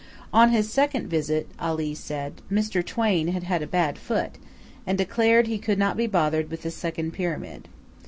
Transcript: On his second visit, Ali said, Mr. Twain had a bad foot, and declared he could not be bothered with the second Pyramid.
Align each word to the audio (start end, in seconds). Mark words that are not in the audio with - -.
On 0.33 0.49
his 0.49 0.67
second 0.67 1.09
visit, 1.09 1.47
Ali 1.59 1.93
said, 1.93 2.41
Mr. 2.51 2.83
Twain 2.83 3.27
had 3.27 3.61
a 3.61 3.67
bad 3.67 3.99
foot, 3.99 4.39
and 4.87 4.97
declared 4.97 5.45
he 5.45 5.59
could 5.59 5.77
not 5.77 5.95
be 5.95 6.07
bothered 6.07 6.49
with 6.49 6.63
the 6.63 6.71
second 6.71 7.11
Pyramid. 7.11 7.67